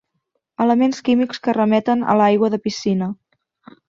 [0.63, 3.11] Elements químics que remeten a l'aigua de piscina.